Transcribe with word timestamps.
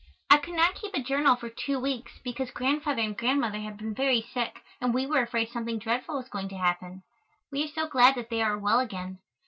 _I 0.31 0.37
could 0.39 0.55
not 0.55 0.73
keep 0.73 0.95
a 0.95 0.99
journal 0.99 1.35
for 1.35 1.47
two 1.47 1.79
weeks, 1.79 2.17
because 2.23 2.49
Grandfather 2.49 3.03
and 3.03 3.15
Grandmother 3.15 3.59
have 3.59 3.77
been 3.77 3.93
very 3.93 4.19
sick 4.33 4.63
and 4.81 4.95
we 4.95 5.05
were 5.05 5.21
afraid 5.21 5.49
something 5.49 5.77
dreadful 5.77 6.15
was 6.15 6.27
going 6.27 6.49
to 6.49 6.57
happen. 6.57 7.03
We 7.51 7.65
are 7.65 7.67
so 7.67 7.87
glad 7.87 8.15
that 8.15 8.31
they 8.31 8.41
are 8.41 8.57
well 8.57 8.79
again. 8.79 9.19